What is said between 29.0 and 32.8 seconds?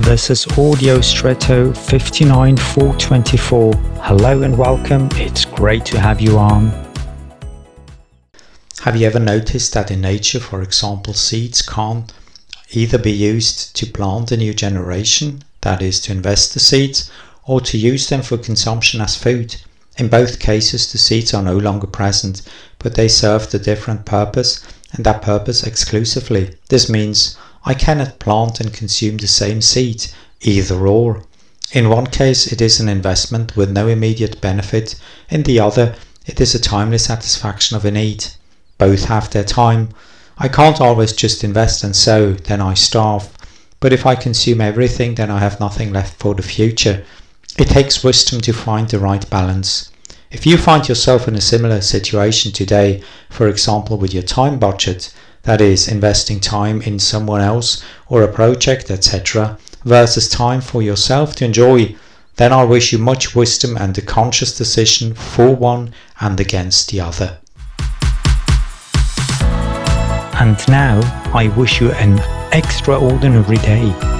the same seed, either or. In one case, it is